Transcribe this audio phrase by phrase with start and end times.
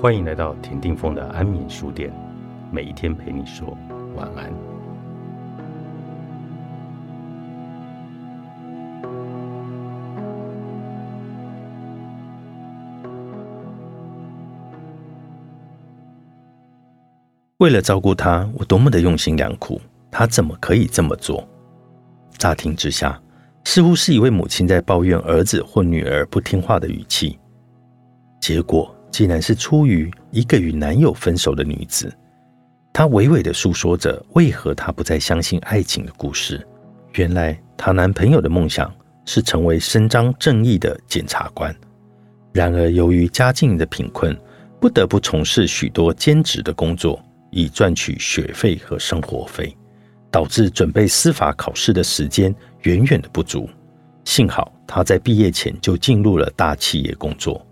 [0.00, 2.10] 欢迎来到田定峰的安眠书店，
[2.72, 3.76] 每一天陪你说
[4.16, 4.50] 晚安。
[17.58, 19.78] 为了照顾他，我多么的用心良苦，
[20.10, 21.46] 他怎么可以这么做？
[22.38, 23.20] 乍听之下，
[23.64, 27.38] 似乎是一位母亲在抱怨儿子或女儿不听话的语气，
[28.40, 28.96] 结果。
[29.20, 32.10] 竟然是出于一个与男友分手的女子，
[32.90, 36.66] 她娓娓的诉说着为何她不再相信爱情的故事。
[37.16, 38.90] 原来她男朋友的梦想
[39.26, 41.76] 是成为伸张正义的检察官，
[42.50, 44.34] 然而由于家境的贫困，
[44.80, 49.76] 不得不从事许多兼职的工作，以赚取学费和生活费，
[50.30, 53.68] 导致准备司法考试的时间远远的不足。
[54.24, 57.62] 幸好她在毕业前就进入了大企业工作。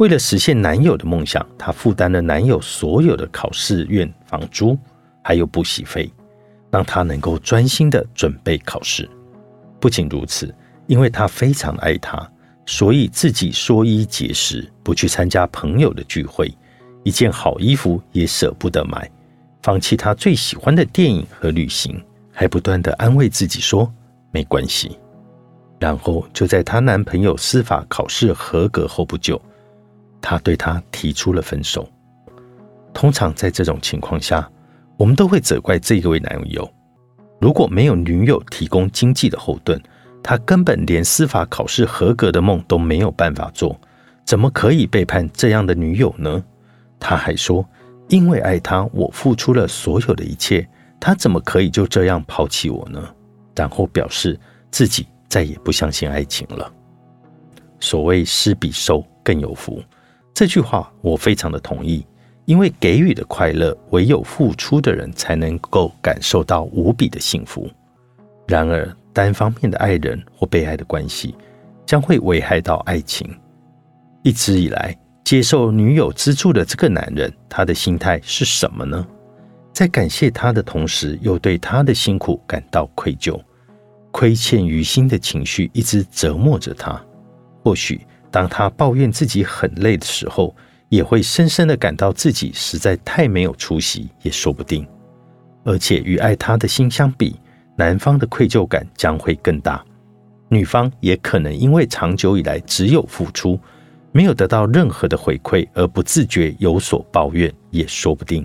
[0.00, 4.74] 为了实现男友的梦想，她负担了男友所有的考试院房租，
[5.22, 6.10] 还有补习费，
[6.70, 9.06] 让他能够专心的准备考试。
[9.78, 10.54] 不仅如此，
[10.86, 12.26] 因为她非常爱他，
[12.64, 16.50] 所以自己缩衣节食，不去参加朋友的聚会，
[17.04, 19.06] 一件好衣服也舍不得买，
[19.62, 23.92] 放弃她最喜欢的电影和旅行，还不断的安慰自己说
[24.30, 24.98] 没关系。
[25.78, 29.38] 然后就在她男朋友司法考试合格后不久。
[30.20, 31.88] 他对她提出了分手。
[32.92, 34.50] 通常在这种情况下，
[34.96, 36.68] 我们都会责怪这一位男友。
[37.40, 39.80] 如果没有女友提供经济的后盾，
[40.22, 43.80] 他根本连司法考试合格的梦都没有办法做，
[44.26, 46.44] 怎么可以背叛这样的女友呢？
[46.98, 47.66] 他还说
[48.10, 50.68] ：“因为爱他，我付出了所有的一切，
[51.00, 53.02] 他怎么可以就这样抛弃我呢？”
[53.56, 54.38] 然后表示
[54.70, 56.70] 自己再也不相信爱情了。
[57.78, 59.82] 所谓“施比受更有福”。
[60.40, 62.02] 这句话我非常的同意，
[62.46, 67.68] 因为给予的快乐，唯有付出的人才能够感受到无比的幸福。
[68.48, 71.34] 然而，单方面的爱人或被爱的关系，
[71.84, 73.28] 将会危害到爱情。
[74.22, 79.06] 一直以来，接受女友资助的这个男人，他的心态是什么呢？
[79.74, 83.38] 在感谢他的同时，又对他的辛苦感到愧疚，
[84.10, 86.98] 亏欠于心的情绪一直折磨着他。
[87.62, 88.00] 或许。
[88.30, 90.54] 当他抱怨自己很累的时候，
[90.88, 94.86] 也会深深的感到自己实在太没有出息，也说不定。
[95.64, 97.36] 而且与爱他的心相比，
[97.76, 99.84] 男方的愧疚感将会更大。
[100.48, 103.58] 女方也可能因为长久以来只有付出，
[104.10, 108.44] 没有得到任何的回馈，而不自觉有所抱怨，也说不定。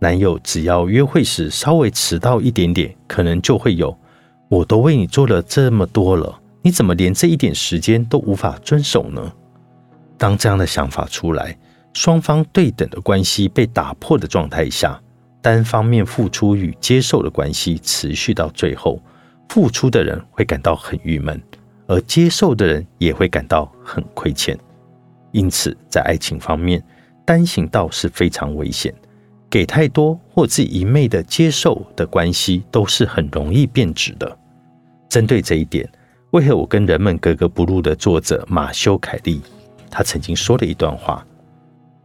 [0.00, 3.96] 男友只要约会时稍微迟到一点点，可能就会有
[4.48, 6.38] “我都为你做了这么多了”。
[6.60, 9.32] 你怎么连这一点时间都无法遵守呢？
[10.16, 11.56] 当这样的想法出来，
[11.94, 15.00] 双方对等的关系被打破的状态下，
[15.40, 19.00] 单方面付出与接受的关系持续到最后，
[19.48, 21.40] 付出的人会感到很郁闷，
[21.86, 24.58] 而接受的人也会感到很亏欠。
[25.30, 26.82] 因此，在爱情方面，
[27.24, 28.92] 单行道是非常危险，
[29.48, 34.36] 给太多或自己一昧的接受的关系都是很容易变质的。
[35.08, 35.88] 针对这一点。
[36.32, 39.40] 为何我跟人们格格不入的作者马修凯利，
[39.90, 41.26] 他曾经说了一段话：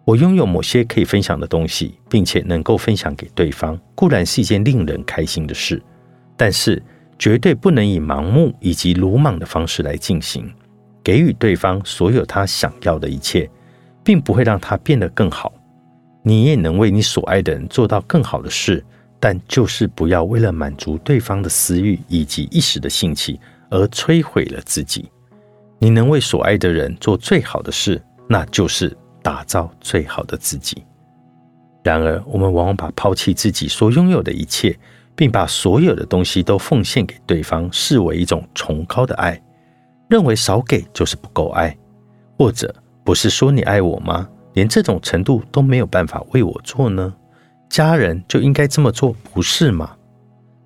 [0.06, 5.81] 我拥有某些可以分享的东西，并且能够分享给对方，固然是一件令人开心的事，
[6.38, 6.81] 但是
[7.19, 10.50] 绝对不能以盲目以及鲁莽的方式来进行。
[11.03, 13.50] 给予对方所有他想要的一切，
[14.06, 15.51] 并不会让他变得更好。
[16.22, 18.81] 你也能为你所爱的人做到更好的事，
[19.19, 23.38] 但就是不要为了满足对方的私欲以及一时的兴起。
[23.69, 25.09] 而摧毁了自己。
[25.79, 30.84] 你能为所爱的人做最好的事，那就是打造最好的自己。
[31.84, 34.78] 然而，我们往往把抛弃自己所拥有的一切，
[35.16, 39.42] 并把所有的东西都奉献给对方，视为一种崇高的爱，
[40.07, 41.77] 认为少给就是不够爱，
[42.38, 42.74] 或者
[43.04, 44.30] 不是说你爱我吗？
[44.54, 47.13] 连这种程度都没有办法为我做呢？
[47.69, 49.98] 家人就应该这么做，不是吗？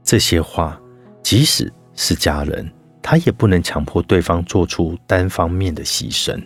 [0.04, 0.80] 这些话，
[1.24, 2.72] 即使是家人。
[3.10, 6.38] 他也不能强迫对方做出单方面的牺牲。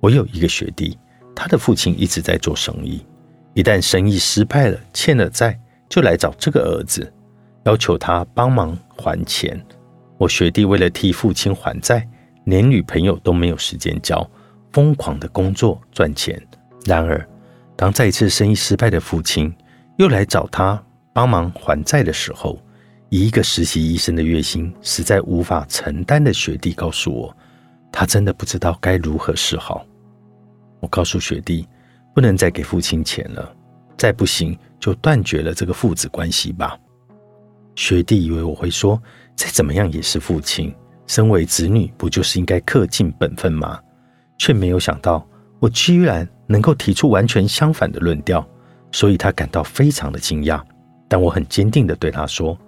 [0.00, 0.98] 我有一个学弟，
[1.34, 3.04] 他的父亲一直在做生意，
[3.52, 7.12] 一旦生意失败了，欠了债，就来找这个儿子，
[7.66, 9.62] 要求他帮忙还钱。
[10.16, 12.08] 我学弟为了替父亲还债，
[12.44, 14.26] 连女朋友都没有时间交，
[14.72, 16.42] 疯狂的工作赚钱。
[16.86, 17.22] 然而，
[17.76, 19.54] 当再一次生意失败的父亲
[19.98, 20.82] 又来找他
[21.12, 22.58] 帮忙还债的时候，
[23.08, 27.36] 以一个实习医生的月薪实在无法承担的学弟告诉我，
[27.92, 29.86] 他真的不知道该如何是好。
[30.80, 31.66] 我告诉学弟，
[32.14, 33.54] 不能再给父亲钱了，
[33.96, 36.78] 再不行就断绝了这个父子关系吧。
[37.76, 39.00] 学弟以为我会说，
[39.36, 40.74] 再怎么样也是父亲，
[41.06, 43.80] 身为子女不就是应该恪尽本分吗？
[44.38, 45.26] 却没有想到
[45.58, 48.46] 我居然能够提出完全相反的论调，
[48.92, 50.60] 所以他感到非常的惊讶。
[51.08, 52.58] 但我很坚定的对他说，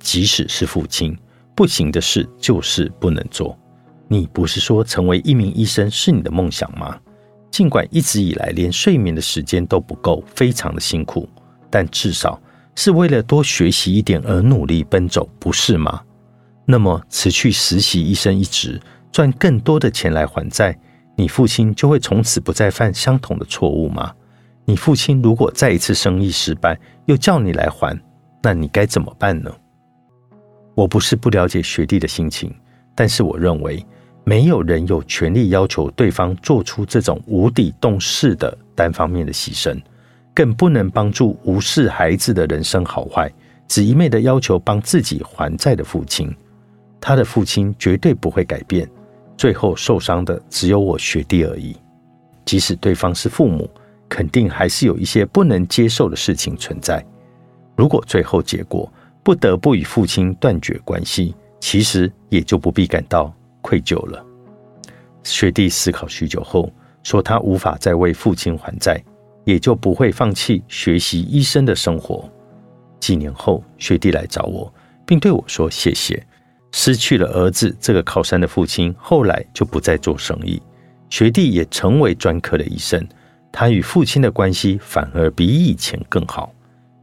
[0.00, 1.16] 即使是父亲，
[1.54, 3.58] 不行的事就是不能做。
[4.08, 6.98] 你不是说成为一名医生是你的梦想吗？
[7.50, 11.28] 尽管一直以来连睡眠的时间都不够，非常的辛苦，
[11.70, 12.40] 但至少
[12.74, 16.02] 是为了多学习一点而努力奔走，不是吗？
[16.64, 18.80] 那么辞去实习医生一职，
[19.10, 20.78] 赚更多的钱来还债，
[21.16, 24.12] 你父亲就会从此不再犯相同的错误吗？
[24.64, 27.98] 你父亲如果再一次生意失败，又叫你来还，
[28.42, 29.50] 那你该怎么办呢？
[30.78, 32.54] 我不是不了解学弟的心情，
[32.94, 33.84] 但是我认为。
[34.24, 39.80] 没有人有权利要求对方做出这种无底洞式的单方面的牺牲，
[40.34, 43.32] 更不能帮助无视孩子的人生好坏，
[43.68, 46.30] 只一昧的要求帮自己还债的父亲。
[47.00, 48.86] 他的父亲绝对不会改变，
[49.34, 51.74] 最后受伤的只有我学弟而已。
[52.44, 53.68] 即使对方是父母，
[54.10, 57.02] 肯定还是有一些不能接受的事情存在。
[57.76, 58.92] 如果最后结果
[59.28, 63.30] 不得不与父亲断绝关系，其实也就不必感到。
[63.60, 64.24] 愧疚了。
[65.22, 66.72] 学弟思考许久后
[67.02, 68.98] 说：“他无法再为父亲还债，
[69.44, 72.26] 也就不会放弃学习医生的生活。”
[73.00, 74.72] 几年后，学弟来找我，
[75.04, 76.26] 并对我说：“谢谢。”
[76.72, 80.58] 失去了儿子这个靠山的父亲，后来就不再做生意。
[81.10, 83.06] 学弟也成为专科的医生，
[83.52, 86.50] 他与父亲的关系反而比以前更好。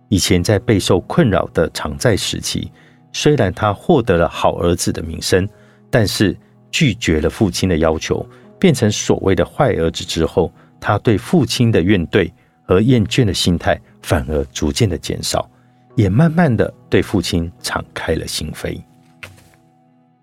[0.09, 2.71] 以前在备受困扰的偿债时期，
[3.11, 5.47] 虽然他获得了好儿子的名声。
[5.87, 6.35] 但是
[6.71, 8.27] 拒绝了父亲的要求，
[8.59, 12.29] 变成所谓的坏儿子之后，他对父亲的怨怼
[12.65, 15.49] 和厌倦的心态反而逐渐的减少，
[15.95, 18.77] 也慢慢的对父亲敞开了心扉。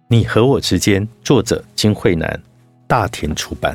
[0.08, 2.38] 你和我之间，作者金惠南，
[2.86, 3.74] 大田出版。